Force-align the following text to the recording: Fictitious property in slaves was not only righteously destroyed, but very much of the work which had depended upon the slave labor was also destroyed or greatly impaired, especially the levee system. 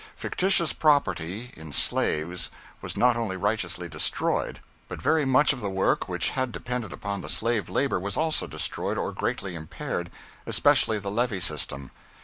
Fictitious 0.15 0.73
property 0.73 1.53
in 1.55 1.71
slaves 1.71 2.49
was 2.81 2.97
not 2.97 3.15
only 3.15 3.37
righteously 3.37 3.87
destroyed, 3.87 4.59
but 4.87 4.99
very 4.99 5.25
much 5.25 5.53
of 5.53 5.61
the 5.61 5.69
work 5.69 6.09
which 6.09 6.31
had 6.31 6.51
depended 6.51 6.91
upon 6.91 7.21
the 7.21 7.29
slave 7.29 7.69
labor 7.69 7.99
was 7.99 8.17
also 8.17 8.47
destroyed 8.47 8.97
or 8.97 9.11
greatly 9.11 9.53
impaired, 9.53 10.09
especially 10.47 10.97
the 10.97 11.11
levee 11.11 11.39
system. 11.39 11.91